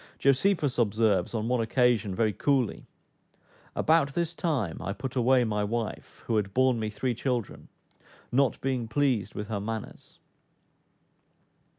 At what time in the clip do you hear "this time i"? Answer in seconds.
4.15-4.93